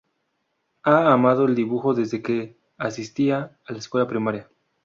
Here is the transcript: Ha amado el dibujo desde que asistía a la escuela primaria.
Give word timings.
Ha 0.81 1.11
amado 1.13 1.45
el 1.45 1.53
dibujo 1.53 1.93
desde 1.93 2.23
que 2.23 2.57
asistía 2.75 3.55
a 3.67 3.71
la 3.71 3.77
escuela 3.77 4.07
primaria. 4.07 4.49